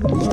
[0.00, 0.27] Oh.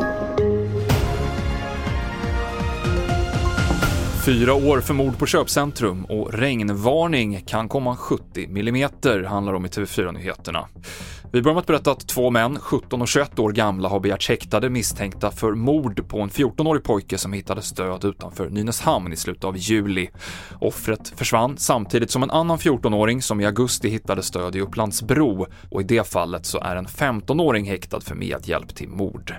[4.26, 9.68] Fyra år för mord på köpcentrum och regnvarning kan komma 70 millimeter, handlar om i
[9.68, 10.68] TV4-nyheterna.
[11.32, 14.30] Vi börjar med att berätta att två män, 17 och 21 år gamla, har begärts
[14.30, 19.44] häktade misstänkta för mord på en 14-årig pojke som hittades död utanför Nynäshamn i slutet
[19.44, 20.10] av juli.
[20.60, 25.82] Offret försvann samtidigt som en annan 14-åring som i augusti hittades död i Upplandsbro och
[25.82, 29.36] i det fallet så är en 15-åring häktad för medhjälp till mord.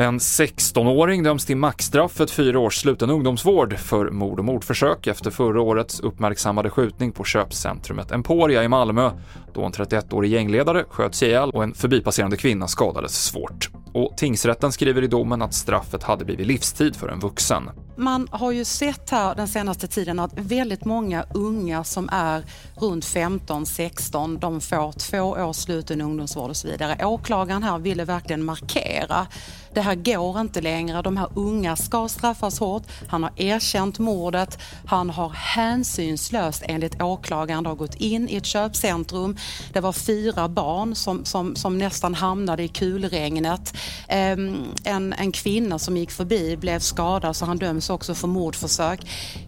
[0.00, 5.30] En 16-åring döms till maxstraff för fyra års sluten ungdomsvård för mord och mordförsök efter
[5.30, 9.10] förra årets uppmärksammade skjutning på köpcentrumet Emporia i Malmö,
[9.54, 13.70] då en 31-årig gängledare sköts ihjäl och en förbipasserande kvinna skadades svårt.
[13.92, 17.70] Och tingsrätten skriver i domen att straffet hade blivit livstid för en vuxen.
[17.98, 22.44] Man har ju sett här den senaste tiden att väldigt många unga som är
[22.76, 27.06] runt 15-16, de får två års sluten ungdomsvård och så vidare.
[27.06, 29.26] Åklagaren här ville verkligen markera
[29.74, 31.02] det här går inte längre.
[31.02, 32.82] De här unga ska straffas hårt.
[33.08, 34.58] Han har erkänt mordet.
[34.86, 39.36] Han har hänsynslöst enligt åklagaren har gått in i ett köpcentrum.
[39.72, 43.76] Det var fyra barn som, som, som nästan hamnade i kulregnet.
[44.08, 49.00] Ehm, en, en kvinna som gick förbi blev skadad så han döms också för mordförsök.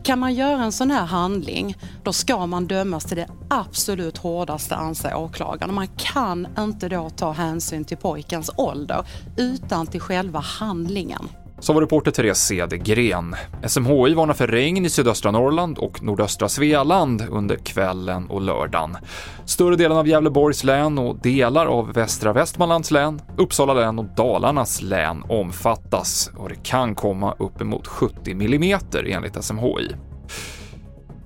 [0.03, 4.77] Kan man göra en sån här handling, då ska man dömas till det absolut hårdaste
[4.77, 5.75] anser åklagaren.
[5.75, 9.05] Man kan inte då ta hänsyn till pojkens ålder
[9.37, 11.29] utan till själva handlingen.
[11.61, 13.37] Så var reporter Therese Cedergren.
[13.67, 18.97] SMHI varnar för regn i sydöstra Norrland och nordöstra Svealand under kvällen och lördagen.
[19.45, 24.83] Större delen av Gävleborgs län och delar av västra Västmanlands län, Uppsala län och Dalarnas
[24.83, 29.89] län omfattas och det kan komma uppemot 70 mm enligt SMHI.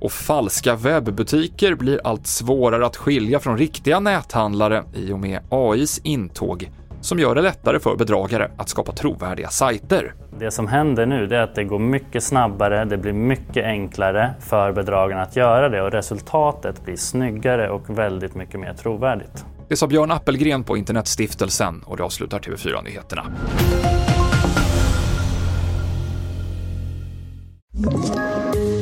[0.01, 6.01] Och falska webbutiker blir allt svårare att skilja från riktiga näthandlare i och med AIs
[6.05, 6.71] intåg
[7.05, 10.15] som gör det lättare för bedragare att skapa trovärdiga sajter.
[10.39, 14.73] Det som händer nu är att det går mycket snabbare, det blir mycket enklare för
[14.73, 19.45] bedragarna att göra det och resultatet blir snyggare och väldigt mycket mer trovärdigt.
[19.69, 23.25] Det sa Björn Appelgren på Internetstiftelsen och det avslutar TV4-nyheterna.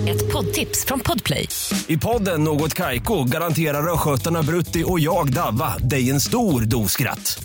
[0.09, 1.49] Ett poddtips från Podplay.
[1.87, 7.45] I podden Något Kaiko garanterar östgötarna Brutti och jag, Davva, dig en stor dos skratt.